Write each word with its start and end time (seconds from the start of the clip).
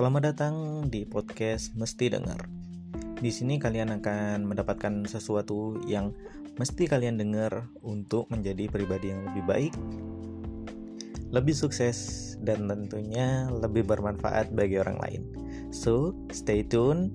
Selamat 0.00 0.32
datang 0.32 0.88
di 0.88 1.04
podcast 1.04 1.76
Mesti 1.76 2.08
Dengar. 2.08 2.48
Di 3.20 3.28
sini 3.28 3.60
kalian 3.60 4.00
akan 4.00 4.48
mendapatkan 4.48 5.04
sesuatu 5.04 5.76
yang 5.84 6.16
mesti 6.56 6.88
kalian 6.88 7.20
dengar 7.20 7.68
untuk 7.84 8.24
menjadi 8.32 8.64
pribadi 8.72 9.12
yang 9.12 9.28
lebih 9.28 9.44
baik, 9.44 9.74
lebih 11.28 11.52
sukses, 11.52 12.32
dan 12.40 12.64
tentunya 12.64 13.52
lebih 13.52 13.84
bermanfaat 13.84 14.56
bagi 14.56 14.80
orang 14.80 14.96
lain. 15.04 15.22
So, 15.68 16.16
stay 16.32 16.64
tune 16.64 17.12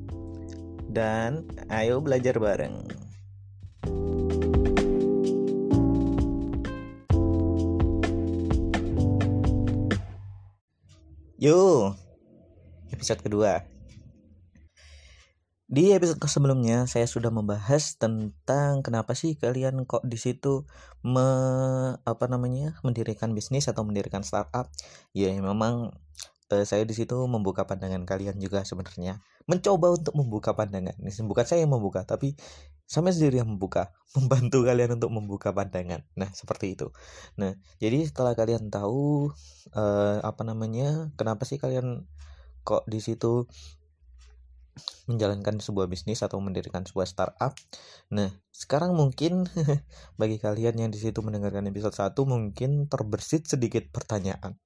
dan 0.93 1.49
ayo 1.73 2.05
belajar 2.05 2.37
bareng. 2.37 2.85
Yo, 11.41 11.97
episode 13.05 13.21
kedua. 13.21 13.61
Di 15.69 15.93
episode 15.93 16.17
sebelumnya 16.25 16.89
saya 16.89 17.05
sudah 17.05 17.29
membahas 17.29 18.01
tentang 18.01 18.81
kenapa 18.81 19.13
sih 19.13 19.37
kalian 19.37 19.85
kok 19.85 20.01
di 20.09 20.17
situ 20.17 20.65
me, 21.05 21.21
apa 22.01 22.25
namanya 22.25 22.81
mendirikan 22.81 23.37
bisnis 23.37 23.69
atau 23.69 23.85
mendirikan 23.85 24.25
startup. 24.25 24.73
Ya 25.13 25.29
memang 25.37 25.93
eh, 26.49 26.65
saya 26.65 26.81
di 26.81 26.97
situ 26.97 27.13
membuka 27.29 27.69
pandangan 27.69 28.09
kalian 28.09 28.41
juga 28.41 28.65
sebenarnya. 28.65 29.21
Mencoba 29.45 29.93
untuk 29.93 30.17
membuka 30.17 30.57
pandangan. 30.57 30.97
Bukan 31.29 31.45
saya 31.45 31.61
yang 31.61 31.77
membuka, 31.77 32.09
tapi 32.09 32.33
sama 32.89 33.13
sendiri 33.13 33.37
yang 33.45 33.53
membuka, 33.53 33.93
membantu 34.17 34.65
kalian 34.65 34.97
untuk 34.97 35.13
membuka 35.13 35.53
pandangan. 35.53 36.01
Nah, 36.17 36.33
seperti 36.33 36.73
itu. 36.73 36.89
Nah, 37.37 37.53
jadi 37.77 38.01
setelah 38.01 38.33
kalian 38.33 38.73
tahu 38.73 39.29
eh, 39.77 40.17
apa 40.25 40.41
namanya, 40.41 41.13
kenapa 41.13 41.45
sih 41.45 41.61
kalian 41.61 42.09
kok 42.65 42.83
di 42.89 42.97
situ 42.97 43.45
menjalankan 45.07 45.63
sebuah 45.63 45.87
bisnis 45.87 46.19
atau 46.25 46.41
mendirikan 46.43 46.83
sebuah 46.83 47.07
startup. 47.07 47.55
Nah, 48.11 48.27
sekarang 48.51 48.97
mungkin 48.97 49.47
bagi 50.19 50.37
kalian 50.41 50.75
yang 50.75 50.91
di 50.91 50.99
situ 50.99 51.23
mendengarkan 51.23 51.69
episode 51.71 51.95
1 51.95 52.11
mungkin 52.27 52.91
terbersit 52.91 53.47
sedikit 53.47 53.87
pertanyaan. 53.95 54.59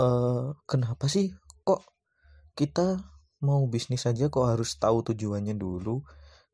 Eh, 0.00 0.46
kenapa 0.64 1.08
sih 1.08 1.32
kok 1.64 1.84
kita 2.56 3.00
mau 3.44 3.64
bisnis 3.68 4.08
aja 4.08 4.32
kok 4.32 4.46
harus 4.48 4.76
tahu 4.80 5.04
tujuannya 5.12 5.56
dulu? 5.56 6.00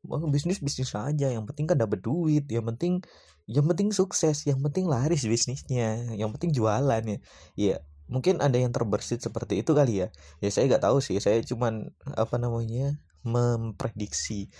Mau 0.03 0.27
bisnis 0.27 0.59
bisnis 0.59 0.91
aja, 0.91 1.31
yang 1.31 1.47
penting 1.47 1.63
kan 1.63 1.79
dapat 1.79 2.03
duit, 2.03 2.43
yang 2.51 2.67
penting 2.67 2.99
yang 3.47 3.67
penting 3.67 3.91
sukses, 3.95 4.43
yang 4.47 4.59
penting 4.59 4.87
laris 4.87 5.23
bisnisnya, 5.23 6.15
yang 6.15 6.31
penting 6.35 6.51
jualan 6.51 7.03
ya. 7.03 7.17
Ya, 7.55 7.75
mungkin 8.13 8.37
ada 8.45 8.53
yang 8.53 8.69
terbersit 8.69 9.25
seperti 9.25 9.65
itu 9.65 9.73
kali 9.73 10.05
ya. 10.05 10.07
Ya 10.37 10.49
saya 10.53 10.69
nggak 10.69 10.85
tahu 10.85 11.01
sih. 11.01 11.17
Saya 11.17 11.41
cuman 11.41 11.89
apa 12.13 12.37
namanya 12.37 13.01
memprediksi 13.25 14.53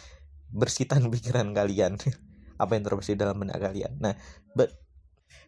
bersitan 0.50 1.06
pikiran 1.14 1.54
kalian. 1.54 2.02
Apa 2.58 2.74
yang 2.74 2.84
terbersit 2.90 3.22
dalam 3.22 3.38
benak 3.38 3.62
kalian. 3.62 3.94
Nah 4.02 4.18
but, 4.58 4.74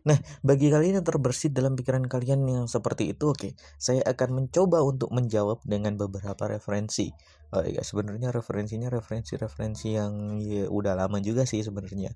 nah 0.05 0.21
bagi 0.45 0.69
kalian 0.69 1.01
yang 1.01 1.07
terbersit 1.07 1.49
dalam 1.49 1.73
pikiran 1.73 2.05
kalian 2.05 2.45
yang 2.45 2.65
seperti 2.69 3.17
itu 3.17 3.33
oke 3.33 3.41
okay, 3.41 3.51
saya 3.81 4.05
akan 4.05 4.45
mencoba 4.45 4.85
untuk 4.85 5.09
menjawab 5.09 5.65
dengan 5.65 5.97
beberapa 5.97 6.45
referensi. 6.45 7.09
Oh 7.57 7.65
ya 7.65 7.81
sebenarnya 7.81 8.29
referensinya 8.29 8.93
referensi-referensi 8.93 9.97
yang 9.97 10.37
ya 10.45 10.69
udah 10.69 10.93
lama 10.93 11.17
juga 11.25 11.49
sih 11.49 11.65
sebenarnya. 11.65 12.13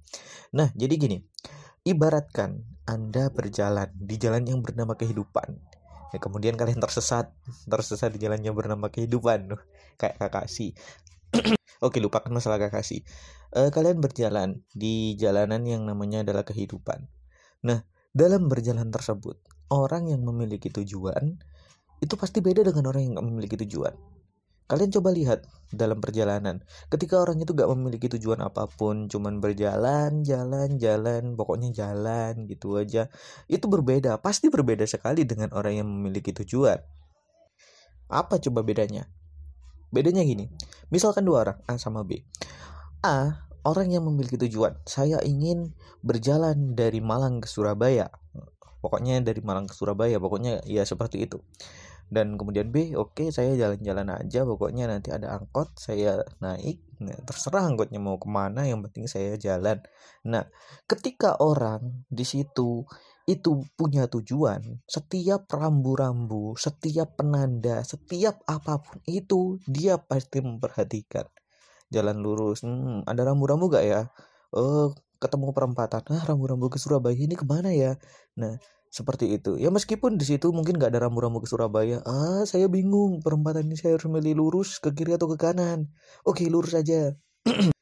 Nah 0.53 0.69
jadi 0.77 0.93
gini. 0.93 1.17
Ibaratkan 1.79 2.59
Anda 2.83 3.31
berjalan 3.31 3.95
di 3.95 4.19
jalan 4.19 4.43
yang 4.43 4.59
bernama 4.59 4.99
kehidupan. 4.99 5.78
Ya, 6.09 6.17
kemudian 6.17 6.57
kalian 6.57 6.81
tersesat, 6.81 7.29
tersesat 7.69 8.09
di 8.13 8.19
jalan 8.21 8.41
yang 8.41 8.57
bernama 8.57 8.89
kehidupan. 8.89 9.53
Kayak 10.01 10.15
kakasi. 10.17 10.73
Oke, 11.85 12.01
lupakan 12.01 12.33
masalah 12.33 12.57
kakasi. 12.57 13.05
Uh, 13.53 13.69
kalian 13.69 14.01
berjalan 14.01 14.65
di 14.73 15.15
jalanan 15.15 15.63
yang 15.63 15.85
namanya 15.85 16.25
adalah 16.25 16.43
kehidupan. 16.43 17.07
Nah, 17.63 17.85
dalam 18.09 18.49
berjalan 18.49 18.89
tersebut, 18.89 19.37
orang 19.69 20.09
yang 20.09 20.25
memiliki 20.25 20.73
tujuan 20.73 21.37
itu 21.99 22.13
pasti 22.17 22.41
beda 22.41 22.65
dengan 22.65 22.89
orang 22.89 23.13
yang 23.13 23.15
memiliki 23.21 23.59
tujuan. 23.65 23.93
Kalian 24.69 24.93
coba 24.93 25.09
lihat 25.09 25.49
dalam 25.73 25.97
perjalanan. 25.97 26.61
Ketika 26.93 27.17
orang 27.17 27.41
itu 27.41 27.57
gak 27.57 27.65
memiliki 27.73 28.05
tujuan 28.05 28.37
apa 28.45 28.69
pun, 28.69 29.09
cuman 29.09 29.41
berjalan, 29.41 30.21
jalan, 30.21 30.77
jalan, 30.77 31.33
pokoknya 31.33 31.73
jalan 31.73 32.45
gitu 32.45 32.77
aja. 32.77 33.09
Itu 33.49 33.65
berbeda, 33.65 34.21
pasti 34.21 34.53
berbeda 34.53 34.85
sekali 34.85 35.25
dengan 35.25 35.49
orang 35.57 35.81
yang 35.81 35.89
memiliki 35.89 36.37
tujuan. 36.37 36.77
Apa 38.13 38.37
coba 38.37 38.61
bedanya? 38.61 39.09
Bedanya 39.89 40.21
gini, 40.21 40.45
misalkan 40.93 41.25
dua 41.25 41.49
orang, 41.49 41.57
A 41.65 41.81
sama 41.81 42.05
B. 42.05 42.21
A, 43.01 43.49
orang 43.65 43.89
yang 43.89 44.05
memiliki 44.05 44.37
tujuan. 44.37 44.77
Saya 44.85 45.17
ingin 45.25 45.73
berjalan 46.05 46.77
dari 46.77 47.01
Malang 47.01 47.41
ke 47.41 47.49
Surabaya. 47.49 48.13
Pokoknya 48.85 49.17
dari 49.25 49.41
Malang 49.41 49.65
ke 49.65 49.73
Surabaya, 49.73 50.21
pokoknya 50.21 50.61
ya 50.69 50.85
seperti 50.85 51.25
itu 51.25 51.41
dan 52.09 52.41
kemudian 52.41 52.73
B 52.73 52.97
oke 52.97 53.13
okay, 53.13 53.27
saya 53.29 53.53
jalan-jalan 53.53 54.09
aja 54.17 54.41
pokoknya 54.41 54.89
nanti 54.89 55.13
ada 55.13 55.37
angkot 55.37 55.77
saya 55.77 56.25
naik 56.41 56.81
nah, 56.97 57.13
terserah 57.21 57.69
angkotnya 57.69 58.01
mau 58.01 58.17
ke 58.17 58.25
mana 58.25 58.65
yang 58.65 58.81
penting 58.81 59.05
saya 59.05 59.37
jalan. 59.37 59.77
Nah 60.25 60.49
ketika 60.89 61.37
orang 61.37 62.05
di 62.09 62.25
situ 62.25 62.81
itu 63.29 63.61
punya 63.77 64.09
tujuan 64.09 64.81
setiap 64.89 65.45
rambu-rambu 65.53 66.57
setiap 66.57 67.13
penanda 67.13 67.85
setiap 67.85 68.41
apa 68.49 68.81
pun 68.81 68.97
itu 69.05 69.61
dia 69.69 70.01
pasti 70.01 70.41
memperhatikan. 70.41 71.29
Jalan 71.93 72.17
lurus 72.25 72.65
hmm, 72.65 73.05
ada 73.05 73.21
rambu-rambu 73.21 73.69
gak 73.69 73.85
ya? 73.85 74.01
Oh 74.49 74.97
ketemu 75.21 75.53
perempatan. 75.53 76.01
Ah 76.09 76.25
rambu-rambu 76.25 76.73
ke 76.73 76.81
Surabaya 76.81 77.13
ini 77.13 77.37
ke 77.37 77.45
mana 77.45 77.69
ya? 77.69 78.01
Nah 78.33 78.57
seperti 78.89 79.37
itu. 79.37 79.55
Ya 79.61 79.69
meskipun 79.69 80.17
di 80.17 80.25
situ 80.25 80.49
mungkin 80.49 80.77
nggak 80.81 80.91
ada 80.97 81.07
rambu-rambu 81.07 81.45
ke 81.45 81.47
Surabaya. 81.49 82.01
Ah 82.03 82.43
saya 82.49 82.65
bingung 82.67 83.21
perempatan 83.21 83.69
ini 83.69 83.77
saya 83.77 83.95
harus 83.95 84.09
milih 84.09 84.35
lurus 84.41 84.81
ke 84.81 84.89
kiri 84.93 85.15
atau 85.15 85.29
ke 85.29 85.37
kanan. 85.37 85.93
Oke 86.25 86.49
lurus 86.49 86.73
aja. 86.75 87.13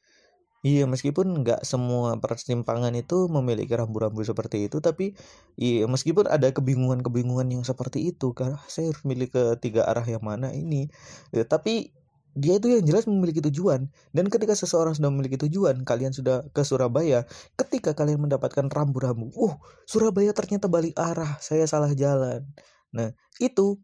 Iya 0.66 0.90
meskipun 0.90 1.46
nggak 1.46 1.62
semua 1.62 2.18
persimpangan 2.18 2.90
itu 2.98 3.30
memiliki 3.30 3.78
rambu-rambu 3.78 4.26
seperti 4.26 4.66
itu 4.66 4.82
tapi 4.82 5.14
iya 5.54 5.86
meskipun 5.86 6.26
ada 6.26 6.50
kebingungan-kebingungan 6.50 7.46
yang 7.54 7.62
seperti 7.62 8.10
itu 8.10 8.34
kan 8.34 8.58
saya 8.66 8.90
harus 8.90 9.06
milih 9.06 9.30
ke 9.30 9.42
tiga 9.62 9.86
arah 9.86 10.02
yang 10.02 10.18
mana 10.26 10.50
ini. 10.50 10.90
Ya, 11.30 11.46
tapi 11.46 11.94
dia 12.36 12.60
itu 12.60 12.68
yang 12.70 12.84
jelas 12.84 13.08
memiliki 13.08 13.40
tujuan. 13.40 13.88
Dan 14.12 14.28
ketika 14.28 14.52
seseorang 14.52 14.96
sudah 14.96 15.10
memiliki 15.12 15.40
tujuan 15.40 15.82
kalian 15.86 16.12
sudah 16.12 16.44
ke 16.52 16.62
Surabaya 16.66 17.24
ketika 17.56 17.96
kalian 17.96 18.24
mendapatkan 18.24 18.68
rambu-rambu 18.68 19.32
uh 19.34 19.54
Surabaya 19.88 20.34
ternyata 20.36 20.68
balik 20.68 20.94
arah 20.98 21.40
saya 21.40 21.64
salah 21.64 21.90
jalan. 21.96 22.44
Nah 22.92 23.12
itu 23.40 23.80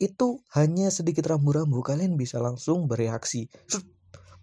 itu 0.00 0.40
hanya 0.56 0.88
sedikit 0.88 1.28
rambu-rambu 1.28 1.84
kalian 1.84 2.16
bisa 2.16 2.40
langsung 2.40 2.88
bereaksi. 2.88 3.52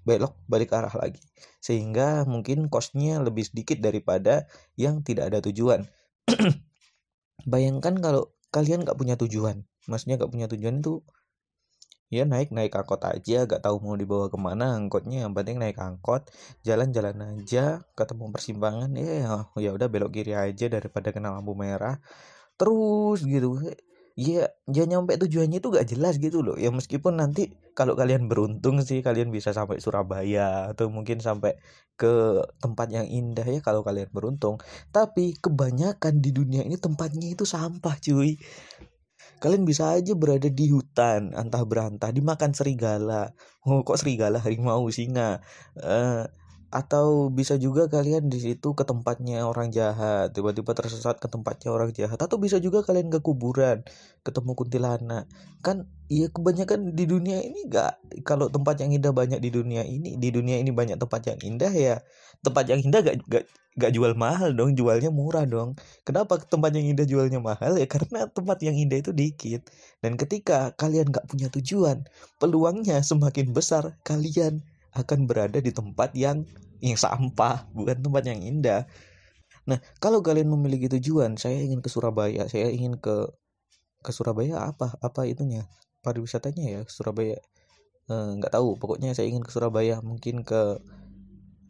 Belok 0.06 0.38
balik 0.46 0.72
arah 0.72 0.94
lagi. 0.94 1.20
Sehingga 1.60 2.24
mungkin 2.30 2.70
kosnya 2.70 3.20
lebih 3.20 3.50
sedikit 3.50 3.82
daripada 3.82 4.46
yang 4.78 5.02
tidak 5.02 5.34
ada 5.34 5.42
tujuan. 5.50 5.84
Bayangkan 7.52 7.98
kalau 8.00 8.32
kalian 8.54 8.86
gak 8.86 8.96
punya 8.96 9.18
tujuan. 9.20 9.66
Maksudnya 9.90 10.22
gak 10.22 10.32
punya 10.32 10.48
tujuan 10.48 10.80
itu 10.80 11.04
ya 12.08 12.24
naik 12.24 12.56
naik 12.56 12.72
angkot 12.72 13.04
aja 13.04 13.44
gak 13.44 13.62
tahu 13.64 13.84
mau 13.84 13.96
dibawa 14.00 14.32
ke 14.32 14.38
mana 14.40 14.80
angkotnya 14.80 15.28
yang 15.28 15.36
penting 15.36 15.60
naik 15.60 15.76
angkot 15.76 16.28
jalan-jalan 16.64 17.20
aja 17.36 17.84
ketemu 18.00 18.32
persimpangan 18.32 18.92
ya 18.96 19.44
ya 19.60 19.70
udah 19.76 19.88
belok 19.92 20.16
kiri 20.16 20.34
aja 20.36 20.72
daripada 20.72 21.12
kena 21.12 21.36
lampu 21.36 21.52
merah 21.58 22.00
terus 22.58 23.22
gitu. 23.24 23.62
Ya 24.18 24.50
ya 24.66 24.84
nyampe 24.90 25.14
tujuannya 25.22 25.62
itu 25.62 25.70
gak 25.70 25.88
jelas 25.94 26.18
gitu 26.18 26.42
loh. 26.42 26.58
Ya 26.58 26.74
meskipun 26.74 27.22
nanti 27.22 27.54
kalau 27.78 27.94
kalian 27.94 28.26
beruntung 28.26 28.82
sih 28.82 29.06
kalian 29.06 29.30
bisa 29.30 29.54
sampai 29.54 29.78
Surabaya 29.78 30.74
atau 30.74 30.90
mungkin 30.90 31.22
sampai 31.22 31.62
ke 32.02 32.42
tempat 32.58 32.90
yang 32.90 33.06
indah 33.06 33.46
ya 33.46 33.62
kalau 33.62 33.86
kalian 33.86 34.10
beruntung. 34.10 34.58
Tapi 34.90 35.38
kebanyakan 35.38 36.18
di 36.18 36.34
dunia 36.34 36.66
ini 36.66 36.82
tempatnya 36.82 37.30
itu 37.30 37.46
sampah 37.46 37.94
cuy 38.02 38.42
kalian 39.38 39.64
bisa 39.64 39.94
aja 39.94 40.14
berada 40.18 40.50
di 40.50 40.70
hutan 40.74 41.34
antah 41.38 41.64
berantah 41.64 42.10
dimakan 42.10 42.52
serigala. 42.54 43.34
Oh 43.66 43.86
kok 43.86 44.02
serigala 44.02 44.42
harimau 44.42 44.90
singa? 44.90 45.42
Uh, 45.78 46.26
atau 46.68 47.32
bisa 47.32 47.56
juga 47.56 47.88
kalian 47.88 48.28
di 48.28 48.44
situ 48.44 48.76
ke 48.76 48.84
tempatnya 48.84 49.48
orang 49.48 49.72
jahat 49.72 50.36
tiba-tiba 50.36 50.76
tersesat 50.76 51.16
ke 51.16 51.28
tempatnya 51.32 51.72
orang 51.72 51.96
jahat. 51.96 52.20
Atau 52.20 52.36
bisa 52.44 52.60
juga 52.60 52.84
kalian 52.84 53.08
ke 53.08 53.24
kuburan 53.24 53.88
ketemu 54.28 54.52
kuntilanak. 54.52 55.26
Kan 55.64 55.88
iya 56.12 56.28
kebanyakan 56.28 56.92
di 56.92 57.08
dunia 57.08 57.40
ini 57.40 57.72
gak 57.72 58.04
kalau 58.28 58.52
tempat 58.52 58.84
yang 58.84 58.92
indah 58.92 59.16
banyak 59.16 59.40
di 59.40 59.50
dunia 59.52 59.84
ini 59.88 60.20
di 60.20 60.30
dunia 60.32 60.60
ini 60.60 60.72
banyak 60.76 61.00
tempat 61.00 61.22
yang 61.28 61.40
indah 61.44 61.72
ya 61.72 61.96
tempat 62.44 62.64
yang 62.70 62.80
indah 62.80 63.02
gak, 63.04 63.16
gak, 63.28 63.44
gak 63.80 63.92
jual 63.96 64.14
mahal 64.16 64.52
dong 64.52 64.76
jualnya 64.76 65.10
murah 65.10 65.48
dong. 65.48 65.80
Kenapa 66.04 66.40
tempat 66.44 66.76
yang 66.76 66.86
indah 66.92 67.08
jualnya 67.08 67.40
mahal? 67.40 67.80
Ya 67.80 67.88
karena 67.88 68.28
tempat 68.28 68.60
yang 68.64 68.76
indah 68.76 69.00
itu 69.00 69.12
dikit. 69.16 69.68
Dan 70.04 70.20
ketika 70.20 70.76
kalian 70.76 71.10
gak 71.16 71.32
punya 71.32 71.48
tujuan 71.48 72.04
peluangnya 72.44 73.00
semakin 73.02 73.56
besar 73.56 73.96
kalian 74.04 74.68
akan 74.98 75.30
berada 75.30 75.60
di 75.62 75.70
tempat 75.70 76.14
yang 76.18 76.44
yang 76.82 76.98
sampah, 76.98 77.70
bukan 77.74 77.98
tempat 78.02 78.24
yang 78.26 78.42
indah. 78.42 78.86
Nah, 79.70 79.80
kalau 80.02 80.24
kalian 80.26 80.50
memiliki 80.50 80.88
tujuan, 80.98 81.36
saya 81.38 81.60
ingin 81.62 81.82
ke 81.84 81.90
Surabaya, 81.92 82.48
saya 82.50 82.70
ingin 82.72 82.98
ke 82.98 83.30
ke 84.06 84.12
Surabaya 84.16 84.72
apa? 84.72 84.96
Apa 85.04 85.28
itunya? 85.30 85.68
Pariwisatanya 86.06 86.66
ya, 86.66 86.82
Surabaya. 86.90 87.38
Eh, 88.12 88.30
nggak 88.40 88.54
tahu, 88.56 88.80
pokoknya 88.82 89.12
saya 89.18 89.28
ingin 89.32 89.44
ke 89.44 89.52
Surabaya, 89.54 90.00
mungkin 90.02 90.42
ke 90.48 90.80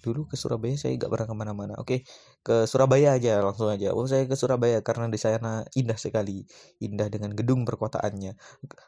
dulu 0.01 0.29
ke 0.29 0.39
Surabaya 0.39 0.75
saya 0.79 0.95
nggak 0.95 1.11
pernah 1.11 1.27
ke 1.27 1.35
mana-mana 1.35 1.73
oke 1.81 2.05
ke 2.45 2.55
Surabaya 2.69 3.17
aja 3.17 3.43
langsung 3.43 3.67
aja 3.67 3.91
oh 3.91 4.05
saya 4.07 4.23
ke 4.29 4.39
Surabaya 4.39 4.79
karena 4.85 5.11
di 5.11 5.19
sana 5.19 5.65
indah 5.75 5.97
sekali 5.99 6.45
indah 6.79 7.11
dengan 7.11 7.33
gedung 7.35 7.65
perkotaannya 7.67 8.37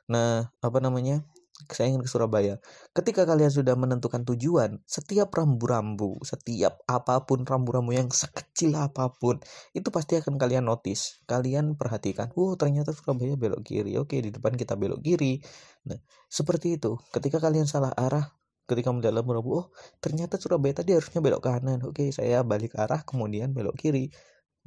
nah 0.07 0.47
apa 0.61 0.77
namanya 0.79 1.25
saya 1.67 1.91
ingin 1.91 2.01
ke 2.05 2.09
Surabaya. 2.09 2.63
Ketika 2.95 3.27
kalian 3.27 3.51
sudah 3.51 3.75
menentukan 3.75 4.23
tujuan, 4.23 4.79
setiap 4.87 5.35
rambu-rambu, 5.35 6.23
setiap 6.23 6.79
apa 6.87 7.27
pun 7.27 7.43
rambu-rambu 7.43 7.91
yang 7.91 8.07
sekecil 8.07 8.73
apa 8.79 9.11
pun, 9.11 9.43
itu 9.75 9.91
pasti 9.91 10.15
akan 10.17 10.39
kalian 10.39 10.63
notice. 10.63 11.19
Kalian 11.27 11.75
perhatikan, 11.75 12.31
oh 12.39 12.55
ternyata 12.55 12.95
Surabaya 12.95 13.35
belok 13.35 13.67
kiri. 13.67 13.99
Oke, 13.99 14.23
di 14.23 14.31
depan 14.31 14.55
kita 14.55 14.79
belok 14.79 15.03
kiri. 15.03 15.43
Nah, 15.91 15.99
seperti 16.31 16.79
itu. 16.79 16.95
Ketika 17.11 17.43
kalian 17.43 17.67
salah 17.67 17.91
arah, 17.91 18.31
ketika 18.63 18.95
melihat 18.95 19.19
rambu-rambu, 19.19 19.51
oh 19.51 19.65
ternyata 19.99 20.39
Surabaya 20.39 20.79
tadi 20.79 20.95
harusnya 20.95 21.19
belok 21.19 21.43
kanan. 21.43 21.83
Oke, 21.83 22.09
saya 22.15 22.41
balik 22.47 22.79
arah, 22.79 23.03
kemudian 23.03 23.51
belok 23.51 23.75
kiri 23.75 24.15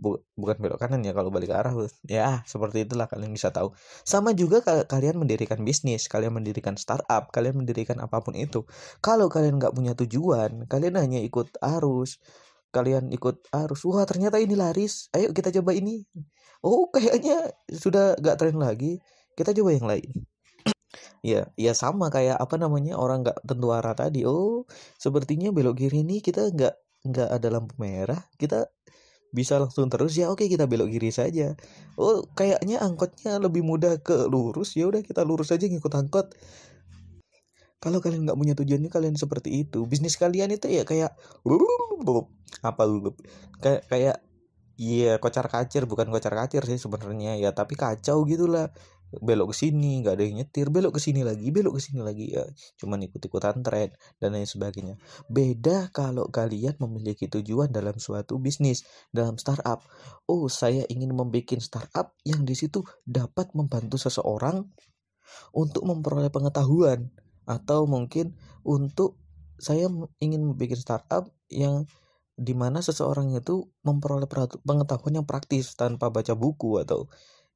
bu, 0.02 0.18
bukan 0.34 0.56
belok 0.58 0.78
kanan 0.82 1.00
ya 1.06 1.14
kalau 1.14 1.30
balik 1.30 1.54
ke 1.54 1.56
arah 1.56 1.72
ya 2.10 2.42
seperti 2.42 2.82
itulah 2.82 3.06
kalian 3.06 3.30
bisa 3.30 3.54
tahu. 3.54 3.70
Sama 4.02 4.34
juga 4.34 4.58
kalian 4.66 5.22
mendirikan 5.22 5.62
bisnis 5.62 6.10
kalian 6.10 6.34
mendirikan 6.34 6.74
startup 6.74 7.30
kalian 7.30 7.62
mendirikan 7.62 8.02
apa 8.02 8.18
pun 8.18 8.34
itu. 8.34 8.66
Kalau 8.98 9.30
kalian 9.30 9.62
nggak 9.62 9.72
punya 9.78 9.94
tujuan 9.94 10.66
kalian 10.66 10.98
hanya 10.98 11.22
ikut 11.22 11.54
arus 11.62 12.18
kalian 12.74 13.12
ikut 13.12 13.52
arus 13.52 13.84
wah 13.86 14.02
ternyata 14.08 14.40
ini 14.42 14.58
laris 14.58 15.06
ayo 15.14 15.30
kita 15.30 15.54
coba 15.62 15.70
ini. 15.78 16.02
Oh 16.66 16.90
kayaknya 16.90 17.54
sudah 17.70 18.18
nggak 18.18 18.36
tren 18.40 18.56
lagi 18.58 18.98
kita 19.38 19.54
coba 19.54 19.70
yang 19.78 19.86
lain. 19.86 20.10
Ya 21.22 21.48
ya 21.54 21.72
sama 21.72 22.10
kayak 22.12 22.36
apa 22.36 22.58
namanya 22.58 22.98
orang 22.98 23.22
nggak 23.22 23.46
tentu 23.46 23.70
arah 23.70 23.94
tadi. 23.94 24.26
Oh 24.26 24.66
sepertinya 24.98 25.54
belok 25.54 25.78
kiri 25.80 26.02
ini 26.02 26.18
kita 26.18 26.50
nggak 26.50 26.74
nggak 27.02 27.28
ada 27.34 27.48
lampu 27.50 27.74
merah 27.82 28.20
kita 28.38 28.70
bisa 29.32 29.56
langsung 29.56 29.88
terus 29.88 30.12
ya 30.14 30.28
oke 30.28 30.44
kita 30.44 30.68
belok 30.68 30.92
kiri 30.92 31.08
saja. 31.08 31.56
Oh 31.96 32.28
kayaknya 32.36 32.84
angkotnya 32.84 33.40
lebih 33.40 33.64
mudah 33.64 33.98
ke 34.04 34.28
lurus 34.28 34.76
ya 34.76 34.86
udah 34.86 35.00
kita 35.00 35.24
lurus 35.24 35.50
aja 35.50 35.64
ngikut 35.66 35.92
angkot. 35.96 36.36
Kalau 37.82 37.98
kalian 37.98 38.28
nggak 38.28 38.38
punya 38.38 38.54
tujuannya 38.54 38.90
kalian 38.92 39.16
seperti 39.18 39.66
itu 39.66 39.88
bisnis 39.90 40.14
kalian 40.20 40.54
itu 40.54 40.70
ya 40.70 40.84
kayak 40.86 41.16
apa 42.62 42.82
lu? 42.86 43.10
Kayak 43.58 43.82
kayak 43.90 44.16
iya 44.76 45.18
kocar 45.22 45.46
kacir 45.48 45.84
bukan 45.88 46.08
kocar 46.12 46.32
kacir 46.36 46.62
sih 46.68 46.78
sebenarnya 46.80 47.38
ya 47.40 47.50
tapi 47.52 47.74
kacau 47.76 48.24
gitulah 48.28 48.72
belok 49.20 49.52
ke 49.52 49.66
sini 49.66 50.00
nggak 50.00 50.14
ada 50.16 50.24
yang 50.24 50.36
nyetir 50.40 50.72
belok 50.72 50.96
ke 50.96 51.00
sini 51.02 51.20
lagi 51.20 51.52
belok 51.52 51.76
ke 51.76 51.82
sini 51.84 52.00
lagi. 52.00 52.32
Ya 52.32 52.48
cuman 52.80 53.04
ikut-ikutan 53.04 53.60
tren 53.60 53.92
dan 54.22 54.32
lain 54.32 54.48
sebagainya. 54.48 54.96
Beda 55.28 55.92
kalau 55.92 56.30
kalian 56.32 56.80
memiliki 56.80 57.28
tujuan 57.28 57.68
dalam 57.68 58.00
suatu 58.00 58.40
bisnis 58.40 58.88
dalam 59.12 59.36
startup. 59.36 59.84
Oh 60.24 60.48
saya 60.48 60.88
ingin 60.88 61.12
membuat 61.12 61.60
startup 61.60 62.16
yang 62.24 62.48
di 62.48 62.56
situ 62.56 62.80
dapat 63.04 63.52
membantu 63.52 64.00
seseorang 64.00 64.64
untuk 65.52 65.84
memperoleh 65.84 66.32
pengetahuan 66.32 67.12
atau 67.44 67.84
mungkin 67.84 68.38
untuk 68.62 69.18
saya 69.58 69.90
ingin 70.22 70.42
membuat 70.42 70.78
startup 70.78 71.28
yang 71.52 71.84
di 72.32 72.56
mana 72.56 72.80
seseorang 72.80 73.36
itu 73.36 73.68
memperoleh 73.84 74.26
pengetahuan 74.64 75.20
yang 75.20 75.26
praktis 75.28 75.76
tanpa 75.76 76.08
baca 76.08 76.32
buku 76.32 76.80
atau 76.80 77.06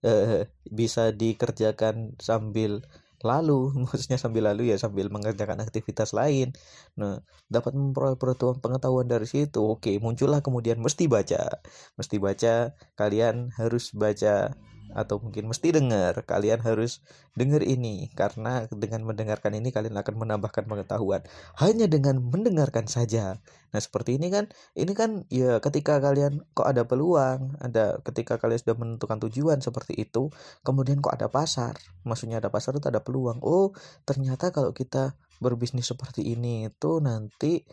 eh, 0.04 0.50
bisa 0.68 1.12
dikerjakan 1.14 2.18
sambil 2.20 2.82
lalu 3.24 3.72
maksudnya 3.88 4.20
sambil 4.20 4.46
lalu 4.52 4.72
ya 4.72 4.76
sambil 4.76 5.08
mengerjakan 5.08 5.62
aktivitas 5.64 6.12
lain. 6.12 6.52
Nah 7.00 7.22
dapat 7.48 7.72
memperoleh 7.72 8.18
pengetahuan 8.60 9.08
dari 9.08 9.24
situ 9.28 9.60
oke 9.64 9.92
muncullah 10.02 10.40
kemudian 10.44 10.78
mesti 10.80 11.08
baca. 11.08 11.62
Mesti 11.96 12.16
baca 12.20 12.76
kalian 12.98 13.56
harus 13.56 13.92
baca 13.96 14.52
atau 14.92 15.18
mungkin 15.18 15.50
mesti 15.50 15.74
dengar 15.74 16.22
kalian 16.22 16.62
harus 16.62 17.02
dengar 17.34 17.64
ini. 17.64 18.12
Karena 18.12 18.68
dengan 18.70 19.06
mendengarkan 19.06 19.56
ini 19.56 19.74
kalian 19.74 19.96
akan 19.96 20.14
menambahkan 20.14 20.68
pengetahuan. 20.68 21.24
Hanya 21.58 21.90
dengan 21.90 22.20
mendengarkan 22.20 22.86
saja. 22.86 23.40
Nah 23.74 23.80
seperti 23.82 24.16
ini 24.16 24.30
kan 24.32 24.48
ini 24.78 24.92
kan 24.94 25.26
ya 25.28 25.58
ketika 25.58 25.98
kalian 25.98 26.46
kok 26.56 26.64
ada 26.64 26.86
peluang 26.86 27.58
ada 27.60 27.98
ketika 28.06 28.40
kalian 28.40 28.62
sudah 28.62 28.76
menentukan 28.78 29.18
tujuan 29.28 29.58
seperti 29.60 29.98
itu 30.00 30.30
kemudian 30.62 31.02
kok 31.02 31.12
ada 31.12 31.26
pasar. 31.32 31.76
Maksudnya 32.06 32.38
ada 32.38 32.48
pasar 32.52 32.78
itu 32.78 32.86
ada 32.86 33.02
peluang. 33.02 33.42
Oh 33.42 33.74
ternyata 34.06 34.54
kalau 34.54 34.70
kita 34.72 35.18
berbisnis 35.40 35.92
seperti 35.92 36.24
ini 36.24 36.68
itu 36.72 37.00
nanti 37.04 37.66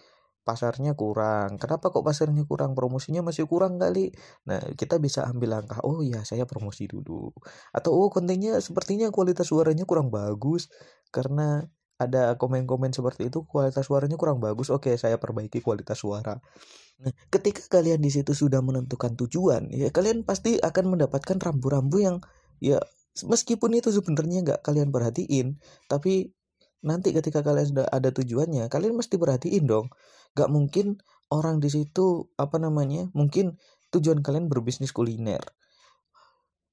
pasarnya 0.43 0.93
kurang. 0.93 1.55
Kenapa 1.57 1.89
kok 1.89 2.03
pasarnya 2.03 2.43
kurang? 2.43 2.75
Promosinya 2.75 3.23
masih 3.23 3.47
kurang 3.47 3.79
kali. 3.79 4.11
Nah, 4.47 4.59
kita 4.75 4.99
bisa 4.99 5.23
ambil 5.27 5.59
langkah, 5.59 5.79
oh 5.87 6.03
ya 6.03 6.21
saya 6.27 6.43
promosi 6.43 6.85
dulu. 6.91 7.31
Atau 7.71 7.95
oh 7.95 8.11
kontennya 8.11 8.59
sepertinya 8.59 9.09
kualitas 9.09 9.49
suaranya 9.49 9.87
kurang 9.87 10.11
bagus 10.11 10.67
karena 11.09 11.63
ada 12.01 12.35
komen-komen 12.35 12.91
seperti 12.91 13.31
itu 13.31 13.47
kualitas 13.47 13.87
suaranya 13.87 14.19
kurang 14.19 14.43
bagus. 14.43 14.67
Oke, 14.69 14.93
saya 14.99 15.15
perbaiki 15.17 15.63
kualitas 15.63 16.03
suara. 16.03 16.37
Nah, 17.01 17.11
ketika 17.31 17.79
kalian 17.79 18.03
di 18.03 18.11
situ 18.11 18.35
sudah 18.35 18.59
menentukan 18.59 19.15
tujuan, 19.17 19.71
ya 19.71 19.89
kalian 19.89 20.27
pasti 20.27 20.59
akan 20.59 20.97
mendapatkan 20.97 21.39
rambu-rambu 21.39 21.97
yang 22.03 22.17
ya 22.59 22.79
meskipun 23.21 23.77
itu 23.77 23.89
sebenarnya 23.93 24.39
nggak 24.45 24.61
kalian 24.65 24.89
perhatiin, 24.89 25.57
tapi 25.87 26.33
nanti 26.83 27.15
ketika 27.15 27.39
kalian 27.41 27.67
sudah 27.71 27.85
ada 27.89 28.11
tujuannya, 28.11 28.67
kalian 28.67 28.93
mesti 28.99 29.15
perhatiin 29.15 29.65
dong. 29.65 29.87
Gak 30.35 30.51
mungkin 30.51 30.99
orang 31.33 31.57
di 31.63 31.71
situ 31.73 32.29
apa 32.37 32.61
namanya 32.61 33.09
mungkin 33.17 33.57
tujuan 33.89 34.21
kalian 34.21 34.51
berbisnis 34.51 34.93
kuliner. 34.93 35.41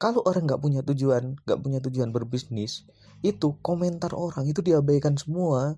Kalau 0.00 0.24
orang 0.24 0.48
nggak 0.48 0.60
punya 0.64 0.80
tujuan 0.80 1.36
nggak 1.44 1.60
punya 1.60 1.78
tujuan 1.84 2.08
berbisnis 2.08 2.88
itu 3.20 3.60
komentar 3.60 4.16
orang 4.16 4.48
itu 4.48 4.64
diabaikan 4.64 5.20
semua 5.20 5.76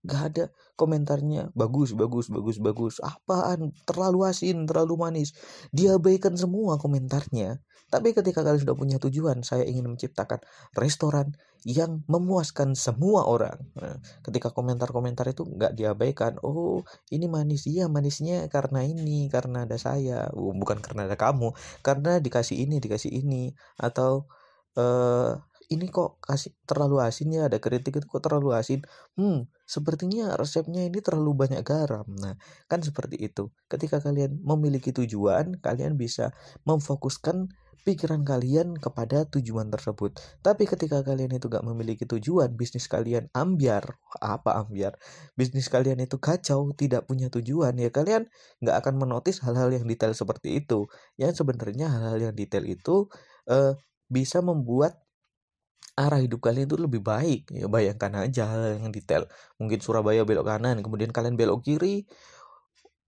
nggak 0.00 0.22
ada 0.32 0.44
komentarnya 0.80 1.52
bagus 1.52 1.92
bagus 1.92 2.32
bagus 2.32 2.56
bagus. 2.56 2.94
Apaan? 3.04 3.76
Terlalu 3.84 4.28
asin 4.28 4.64
terlalu 4.64 4.96
manis. 4.96 5.36
Diabaikan 5.72 6.36
semua 6.40 6.80
komentarnya. 6.80 7.60
Tapi 7.90 8.14
ketika 8.14 8.46
kalian 8.46 8.62
sudah 8.62 8.76
punya 8.78 8.96
tujuan 9.02 9.42
saya 9.42 9.66
ingin 9.66 9.90
menciptakan 9.90 10.38
restoran 10.78 11.34
yang 11.66 12.00
memuaskan 12.08 12.72
semua 12.72 13.28
orang. 13.28 13.60
Nah, 13.76 14.00
ketika 14.24 14.48
komentar-komentar 14.48 15.28
itu 15.28 15.44
nggak 15.44 15.76
diabaikan 15.76 16.40
oh 16.40 16.86
ini 17.12 17.28
manis. 17.28 17.68
Iya 17.68 17.90
manisnya 17.90 18.48
karena 18.48 18.86
ini 18.86 19.28
karena 19.28 19.68
ada 19.68 19.76
saya. 19.76 20.30
Oh, 20.32 20.54
bukan 20.56 20.80
karena 20.80 21.04
ada 21.10 21.18
kamu. 21.18 21.52
Karena 21.84 22.22
dikasih 22.22 22.64
ini 22.64 22.80
dikasih 22.80 23.12
ini. 23.12 23.52
Atau 23.76 24.30
uh, 24.78 25.36
ini 25.70 25.86
kok 25.86 26.18
kasih 26.18 26.50
terlalu 26.66 26.98
asin 26.98 27.30
ya 27.30 27.46
ada 27.46 27.62
kritik 27.62 28.02
itu 28.02 28.06
kok 28.10 28.22
terlalu 28.26 28.58
asin. 28.58 28.82
Hmm 29.14 29.46
sepertinya 29.62 30.34
resepnya 30.34 30.82
ini 30.82 30.98
terlalu 30.98 31.46
banyak 31.46 31.62
garam. 31.62 32.06
Nah 32.18 32.34
kan 32.66 32.82
seperti 32.82 33.22
itu. 33.22 33.54
Ketika 33.70 34.02
kalian 34.02 34.42
memiliki 34.42 34.90
tujuan 34.90 35.62
kalian 35.62 35.94
bisa 35.94 36.34
memfokuskan 36.66 37.54
pikiran 37.86 38.26
kalian 38.26 38.76
kepada 38.76 39.24
tujuan 39.30 39.72
tersebut. 39.72 40.18
Tapi 40.44 40.68
ketika 40.68 41.00
kalian 41.00 41.32
itu 41.32 41.48
gak 41.48 41.64
memiliki 41.64 42.04
tujuan 42.04 42.52
bisnis 42.52 42.84
kalian 42.90 43.32
ambiar 43.32 43.96
apa 44.20 44.60
ambiar? 44.60 45.00
Bisnis 45.32 45.72
kalian 45.72 46.02
itu 46.04 46.20
kacau 46.20 46.76
tidak 46.76 47.08
punya 47.08 47.32
tujuan 47.32 47.72
ya 47.80 47.88
kalian 47.88 48.28
gak 48.60 48.76
akan 48.84 48.94
menotis 49.00 49.40
hal-hal 49.40 49.72
yang 49.72 49.88
detail 49.88 50.12
seperti 50.12 50.60
itu. 50.60 50.90
Yang 51.16 51.40
sebenarnya 51.40 51.88
hal-hal 51.88 52.18
yang 52.30 52.34
detail 52.36 52.64
itu 52.68 53.08
uh, 53.48 53.72
bisa 54.12 54.44
membuat 54.44 55.00
arah 56.02 56.18
hidup 56.24 56.40
kalian 56.46 56.66
itu 56.68 56.78
lebih 56.86 57.00
baik 57.10 57.40
ya. 57.60 57.66
Bayangkan 57.74 58.12
aja 58.24 58.44
yang 58.80 58.92
detail. 58.96 59.22
Mungkin 59.60 59.78
Surabaya 59.84 60.22
belok 60.28 60.46
kanan 60.50 60.76
kemudian 60.84 61.10
kalian 61.16 61.34
belok 61.40 61.60
kiri 61.66 62.08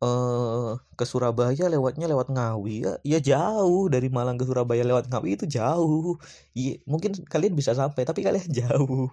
eh 0.03 0.73
ke 0.99 1.05
Surabaya 1.11 1.65
lewatnya 1.75 2.07
lewat 2.13 2.29
Ngawi 2.35 2.75
ya. 2.85 2.93
Ya 3.13 3.19
jauh 3.31 3.87
dari 3.95 4.09
Malang 4.17 4.37
ke 4.41 4.45
Surabaya 4.49 4.83
lewat 4.91 5.05
Ngawi 5.11 5.29
itu 5.39 5.47
jauh. 5.57 6.19
Iya 6.59 6.71
mungkin 6.91 7.11
kalian 7.33 7.55
bisa 7.61 7.73
sampai 7.81 8.03
tapi 8.09 8.21
kalian 8.27 8.49
jauh. 8.61 9.07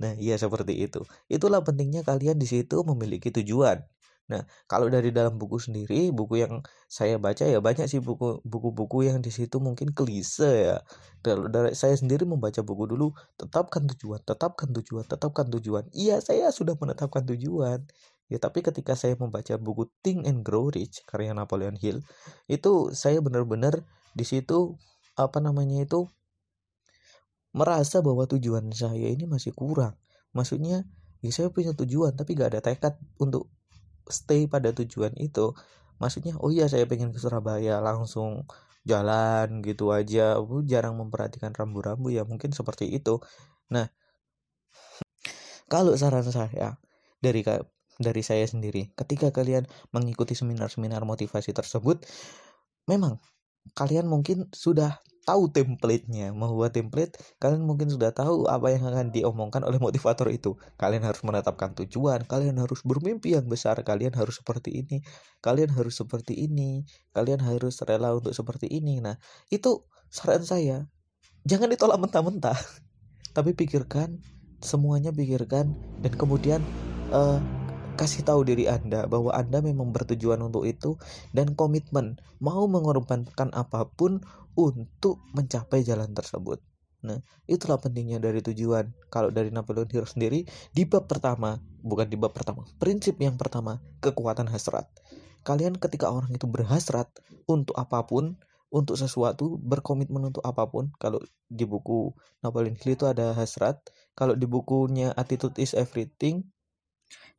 Nah 0.00 0.12
iya 0.24 0.34
seperti 0.44 0.72
itu. 0.84 0.98
Itulah 1.34 1.60
pentingnya 1.66 2.02
kalian 2.10 2.36
di 2.42 2.46
situ 2.52 2.76
memiliki 2.90 3.28
tujuan 3.36 3.78
Nah, 4.26 4.42
kalau 4.66 4.90
dari 4.90 5.14
dalam 5.14 5.38
buku 5.38 5.62
sendiri, 5.62 6.10
buku 6.10 6.42
yang 6.42 6.58
saya 6.90 7.14
baca 7.14 7.46
ya 7.46 7.62
banyak 7.62 7.86
sih 7.86 8.02
buku 8.02 8.42
buku-buku 8.42 9.06
yang 9.06 9.22
di 9.22 9.30
situ 9.30 9.62
mungkin 9.62 9.94
klise 9.94 10.74
ya. 10.74 10.76
Dari, 11.22 11.46
dari 11.46 11.70
saya 11.78 11.94
sendiri 11.94 12.26
membaca 12.26 12.58
buku 12.66 12.90
dulu, 12.90 13.14
tetapkan 13.38 13.86
tujuan, 13.86 14.18
tetapkan 14.26 14.74
tujuan, 14.74 15.06
tetapkan 15.06 15.46
tujuan. 15.54 15.86
Iya, 15.94 16.18
saya 16.18 16.50
sudah 16.50 16.74
menetapkan 16.74 17.22
tujuan. 17.22 17.86
Ya, 18.26 18.38
tapi 18.42 18.66
ketika 18.66 18.98
saya 18.98 19.14
membaca 19.14 19.54
buku 19.54 19.86
Think 20.02 20.26
and 20.26 20.42
Grow 20.42 20.74
Rich 20.74 21.06
karya 21.06 21.30
Napoleon 21.30 21.78
Hill, 21.78 22.02
itu 22.50 22.90
saya 22.90 23.22
benar-benar 23.22 23.86
di 24.18 24.26
situ 24.26 24.74
apa 25.14 25.38
namanya 25.38 25.86
itu 25.86 26.10
merasa 27.54 28.02
bahwa 28.02 28.26
tujuan 28.26 28.74
saya 28.74 29.06
ini 29.06 29.30
masih 29.30 29.54
kurang. 29.54 29.94
Maksudnya, 30.34 30.82
ya 31.22 31.30
saya 31.30 31.48
punya 31.54 31.72
tujuan 31.72 32.12
tapi 32.18 32.34
gak 32.34 32.58
ada 32.58 32.60
tekad 32.60 32.98
untuk 33.22 33.48
stay 34.08 34.46
pada 34.50 34.70
tujuan 34.74 35.12
itu 35.18 35.52
maksudnya 36.02 36.36
oh 36.42 36.52
iya 36.52 36.68
saya 36.68 36.84
pengen 36.84 37.10
ke 37.14 37.18
Surabaya 37.18 37.80
langsung 37.80 38.44
jalan 38.86 39.60
gitu 39.66 39.90
aja. 39.90 40.38
Aku 40.38 40.62
jarang 40.62 40.94
memperhatikan 40.96 41.50
rambu-rambu 41.52 42.08
ya 42.14 42.22
mungkin 42.22 42.54
seperti 42.54 42.86
itu. 42.94 43.18
Nah 43.74 43.90
kalau 45.66 45.98
saran 45.98 46.22
saya 46.30 46.78
dari 47.18 47.42
dari 47.98 48.22
saya 48.22 48.46
sendiri 48.46 48.94
ketika 48.94 49.34
kalian 49.34 49.66
mengikuti 49.90 50.38
seminar-seminar 50.38 51.02
motivasi 51.02 51.50
tersebut 51.50 52.06
memang 52.86 53.18
kalian 53.74 54.06
mungkin 54.06 54.46
sudah 54.54 55.02
tahu 55.26 55.50
template-nya, 55.50 56.30
membuat 56.30 56.78
template, 56.78 57.18
kalian 57.42 57.66
mungkin 57.66 57.90
sudah 57.90 58.14
tahu 58.14 58.46
apa 58.46 58.70
yang 58.70 58.86
akan 58.86 59.10
diomongkan 59.10 59.66
oleh 59.66 59.82
motivator 59.82 60.30
itu. 60.30 60.54
Kalian 60.78 61.02
harus 61.02 61.20
menetapkan 61.26 61.74
tujuan, 61.82 62.22
kalian 62.30 62.62
harus 62.62 62.86
bermimpi 62.86 63.34
yang 63.34 63.50
besar, 63.50 63.74
kalian 63.82 64.14
harus 64.14 64.38
seperti 64.38 64.86
ini, 64.86 65.02
kalian 65.42 65.74
harus 65.74 65.98
seperti 65.98 66.38
ini, 66.46 66.86
kalian 67.10 67.42
harus 67.42 67.82
rela 67.82 68.14
untuk 68.14 68.30
seperti 68.30 68.70
ini. 68.70 69.02
Nah, 69.02 69.18
itu 69.50 69.82
saran 70.06 70.46
saya. 70.46 70.86
Jangan 71.42 71.74
ditolak 71.74 71.98
mentah-mentah. 71.98 72.56
Tapi 73.36 73.50
pikirkan, 73.52 74.22
semuanya 74.62 75.10
pikirkan 75.10 75.74
dan 76.00 76.12
kemudian 76.14 76.62
uh, 77.10 77.42
kasih 77.96 78.22
tahu 78.22 78.44
diri 78.44 78.68
Anda 78.68 79.08
bahwa 79.08 79.32
Anda 79.32 79.64
memang 79.64 79.90
bertujuan 79.90 80.38
untuk 80.44 80.68
itu 80.68 81.00
dan 81.32 81.56
komitmen 81.56 82.20
mau 82.38 82.68
mengorbankan 82.68 83.50
apa 83.56 83.88
pun 83.88 84.20
untuk 84.56 85.20
mencapai 85.36 85.84
jalan 85.84 86.10
tersebut. 86.16 86.58
Nah, 87.06 87.22
itulah 87.46 87.78
pentingnya 87.78 88.18
dari 88.18 88.42
tujuan. 88.42 88.90
Kalau 89.12 89.30
dari 89.30 89.54
Napoleon 89.54 89.86
Hill 89.86 90.08
sendiri, 90.08 90.42
di 90.72 90.82
bab 90.88 91.06
pertama, 91.06 91.60
bukan 91.84 92.08
di 92.08 92.18
bab 92.18 92.34
pertama, 92.34 92.66
prinsip 92.80 93.20
yang 93.22 93.38
pertama, 93.38 93.78
kekuatan 94.02 94.50
hasrat. 94.50 94.88
Kalian 95.46 95.78
ketika 95.78 96.10
orang 96.10 96.32
itu 96.34 96.50
berhasrat 96.50 97.06
untuk 97.46 97.78
apa 97.78 98.02
pun, 98.02 98.34
untuk 98.74 98.98
sesuatu, 98.98 99.60
berkomitmen 99.62 100.34
untuk 100.34 100.42
apa 100.42 100.66
pun. 100.66 100.90
Kalau 100.98 101.22
di 101.46 101.62
buku 101.62 102.10
Napoleon 102.42 102.74
Hill 102.74 102.98
itu 102.98 103.06
ada 103.06 103.30
hasrat, 103.36 103.78
kalau 104.18 104.34
di 104.34 104.48
bukunya 104.50 105.14
Attitude 105.14 105.54
is 105.62 105.76
Everything 105.76 106.50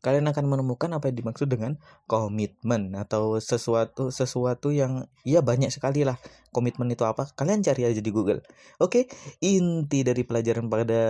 kalian 0.06 0.30
akan 0.30 0.46
menemukan 0.46 0.94
apa 0.94 1.10
yang 1.10 1.26
dimaksud 1.26 1.50
dengan 1.50 1.82
komitmen 2.06 2.94
atau 2.94 3.42
sesuatu 3.42 4.14
sesuatu 4.14 4.70
yang 4.70 5.10
ya 5.26 5.42
banyak 5.42 5.74
sekali 5.74 6.06
lah. 6.06 6.22
Komitmen 6.54 6.90
itu 6.90 7.06
apa? 7.06 7.30
Kalian 7.34 7.62
cari 7.62 7.86
aja 7.86 8.02
di 8.02 8.12
Google. 8.14 8.42
Oke 8.78 9.10
inti 9.42 10.06
dari 10.06 10.22
pelajaran 10.22 10.70
pada 10.70 11.02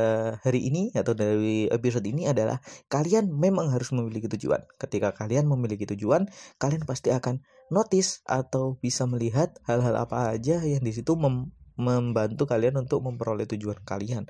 hari 0.44 0.72
ini 0.72 0.92
atau 0.96 1.12
dari 1.16 1.68
episode 1.68 2.08
ini 2.08 2.28
adalah 2.28 2.64
kalian 2.88 3.32
memang 3.32 3.72
harus 3.72 3.92
memiliki 3.92 4.32
tujuan. 4.32 4.64
Ketika 4.80 5.12
kalian 5.16 5.48
memiliki 5.48 5.84
tujuan 5.88 6.28
kalian 6.60 6.88
pasti 6.88 7.12
akan 7.12 7.44
notice 7.68 8.24
atau 8.24 8.80
bisa 8.80 9.04
melihat 9.04 9.52
hal-hal 9.68 10.00
apa 10.00 10.32
aja 10.32 10.64
yang 10.64 10.84
di 10.84 10.96
situ 10.96 11.16
mem 11.20 11.52
membantu 11.78 12.50
kalian 12.50 12.82
untuk 12.82 13.06
memperoleh 13.06 13.46
tujuan 13.46 13.78
kalian. 13.86 14.26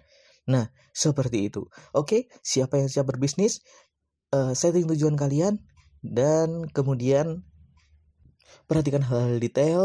Nah, 0.47 0.71
seperti 0.91 1.51
itu. 1.51 1.67
Oke, 1.95 2.31
siapa 2.43 2.79
yang 2.79 2.91
siap 2.91 3.07
berbisnis? 3.07 3.63
Uh, 4.33 4.51
setting 4.55 4.87
tujuan 4.89 5.15
kalian 5.15 5.61
dan 6.03 6.67
kemudian 6.71 7.43
perhatikan 8.67 9.03
hal-hal 9.03 9.39
detail 9.39 9.81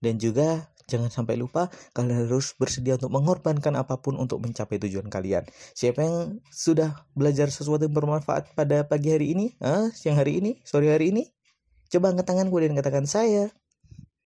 dan 0.00 0.20
juga 0.20 0.72
jangan 0.86 1.10
sampai 1.10 1.34
lupa 1.34 1.66
kalian 1.92 2.26
harus 2.26 2.54
bersedia 2.54 2.94
untuk 2.94 3.10
mengorbankan 3.10 3.74
apa 3.74 3.98
pun 3.98 4.14
untuk 4.16 4.38
mencapai 4.38 4.78
tujuan 4.78 5.10
kalian. 5.10 5.42
Siapa 5.74 6.00
yang 6.06 6.16
sudah 6.48 7.06
belajar 7.12 7.50
sesuatu 7.50 7.90
yang 7.90 7.94
bermanfaat 7.94 8.54
pada 8.54 8.86
pagi 8.86 9.10
hari 9.10 9.34
ini, 9.34 9.46
ah, 9.58 9.90
siang 9.90 10.16
hari 10.16 10.38
ini, 10.38 10.62
sore 10.62 10.94
hari 10.94 11.10
ini? 11.10 11.26
Coba 11.90 12.14
angkat 12.14 12.26
tangan 12.30 12.46
kemudian 12.50 12.74
katakan 12.78 13.06
saya. 13.06 13.50